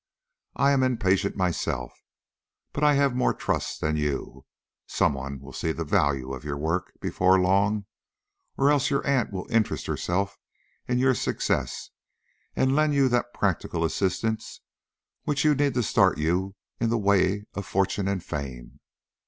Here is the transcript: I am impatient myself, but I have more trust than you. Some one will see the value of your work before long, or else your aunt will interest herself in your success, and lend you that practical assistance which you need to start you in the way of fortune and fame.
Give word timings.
I 0.55 0.71
am 0.71 0.81
impatient 0.81 1.35
myself, 1.35 1.93
but 2.73 2.83
I 2.83 2.95
have 2.95 3.13
more 3.15 3.35
trust 3.35 3.81
than 3.81 3.97
you. 3.97 4.47
Some 4.87 5.13
one 5.13 5.39
will 5.39 5.53
see 5.53 5.71
the 5.71 5.83
value 5.83 6.33
of 6.33 6.43
your 6.43 6.57
work 6.57 6.91
before 6.99 7.39
long, 7.39 7.85
or 8.57 8.71
else 8.71 8.89
your 8.89 9.05
aunt 9.05 9.31
will 9.31 9.45
interest 9.51 9.85
herself 9.85 10.39
in 10.87 10.97
your 10.97 11.13
success, 11.13 11.91
and 12.55 12.75
lend 12.75 12.95
you 12.95 13.09
that 13.09 13.31
practical 13.31 13.85
assistance 13.85 14.61
which 15.25 15.45
you 15.45 15.53
need 15.53 15.75
to 15.75 15.83
start 15.83 16.17
you 16.17 16.55
in 16.79 16.89
the 16.89 16.97
way 16.97 17.45
of 17.53 17.67
fortune 17.67 18.07
and 18.07 18.23
fame. 18.23 18.79